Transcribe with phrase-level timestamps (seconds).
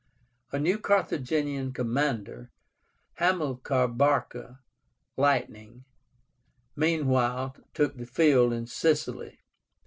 [0.51, 2.49] A new Carthaginian commander,
[3.17, 4.59] HAMILCAR BARCA
[5.15, 5.85] (Lightning),
[6.75, 9.37] meanwhile took the field in Sicily.